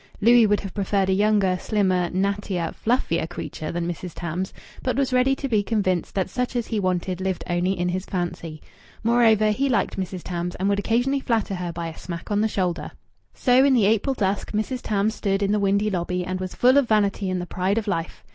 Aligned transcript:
Louis 0.19 0.47
would 0.47 0.61
have 0.61 0.73
preferred 0.73 1.09
a 1.11 1.13
younger, 1.13 1.59
slimmer, 1.59 2.09
nattier, 2.09 2.73
fluffier 2.73 3.29
creature 3.29 3.71
than 3.71 3.87
Mrs. 3.87 4.13
Tams, 4.15 4.51
but 4.81 4.95
was 4.97 5.13
ready 5.13 5.35
to 5.35 5.47
be 5.47 5.61
convinced 5.61 6.15
that 6.15 6.27
such 6.27 6.55
as 6.55 6.65
he 6.65 6.79
wanted 6.79 7.21
lived 7.21 7.43
only 7.47 7.77
in 7.77 7.89
his 7.89 8.07
fancy. 8.07 8.63
Moreover, 9.03 9.51
he 9.51 9.69
liked 9.69 9.97
Mrs. 9.99 10.23
Tams, 10.23 10.55
and 10.55 10.67
would 10.69 10.79
occasionally 10.79 11.19
flatter 11.19 11.53
her 11.53 11.71
by 11.71 11.87
a 11.87 11.95
smack 11.99 12.31
on 12.31 12.41
the 12.41 12.47
shoulder. 12.47 12.89
So 13.35 13.63
in 13.63 13.75
the 13.75 13.85
April 13.85 14.15
dusk 14.15 14.53
Mrs. 14.53 14.79
Tams 14.81 15.13
stood 15.13 15.43
in 15.43 15.51
the 15.51 15.59
windy 15.59 15.91
lobby, 15.91 16.25
and 16.25 16.39
was 16.39 16.55
full 16.55 16.79
of 16.79 16.87
vanity 16.89 17.29
and 17.29 17.39
the 17.39 17.45
pride 17.45 17.77
of 17.77 17.87
life. 17.87 18.23